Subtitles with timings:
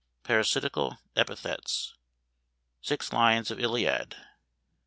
[0.23, 1.93] Parasitical epithets.
[2.81, 4.15] Six lines of Iliad.